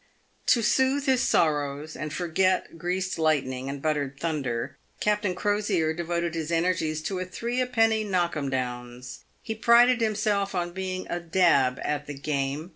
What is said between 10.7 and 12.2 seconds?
being a" dab" at the